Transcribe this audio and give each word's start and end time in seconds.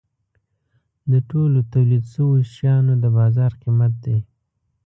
د 1.11 1.13
ټولو 1.29 1.59
تولید 1.73 2.03
شوو 2.13 2.35
شیانو 2.53 2.93
د 3.03 3.05
بازار 3.17 3.51
قیمت 3.61 3.93
دی. 4.05 4.19